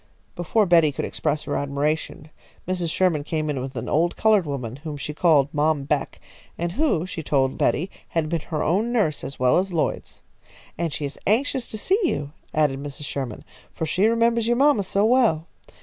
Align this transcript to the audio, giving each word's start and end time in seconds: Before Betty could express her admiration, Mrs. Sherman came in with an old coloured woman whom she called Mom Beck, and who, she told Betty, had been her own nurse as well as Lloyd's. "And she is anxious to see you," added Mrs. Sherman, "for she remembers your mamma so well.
Before 0.35 0.65
Betty 0.65 0.91
could 0.91 1.05
express 1.05 1.43
her 1.43 1.55
admiration, 1.55 2.31
Mrs. 2.67 2.89
Sherman 2.89 3.23
came 3.23 3.51
in 3.51 3.61
with 3.61 3.75
an 3.75 3.87
old 3.87 4.15
coloured 4.17 4.47
woman 4.47 4.77
whom 4.77 4.97
she 4.97 5.13
called 5.13 5.49
Mom 5.53 5.83
Beck, 5.83 6.19
and 6.57 6.71
who, 6.71 7.05
she 7.05 7.21
told 7.21 7.55
Betty, 7.55 7.91
had 8.07 8.27
been 8.27 8.39
her 8.49 8.63
own 8.63 8.91
nurse 8.91 9.23
as 9.23 9.37
well 9.39 9.59
as 9.59 9.71
Lloyd's. 9.71 10.21
"And 10.75 10.91
she 10.91 11.05
is 11.05 11.19
anxious 11.27 11.69
to 11.69 11.77
see 11.77 11.99
you," 12.01 12.31
added 12.51 12.81
Mrs. 12.81 13.05
Sherman, 13.05 13.43
"for 13.75 13.85
she 13.85 14.07
remembers 14.07 14.47
your 14.47 14.57
mamma 14.57 14.81
so 14.81 15.05
well. 15.05 15.45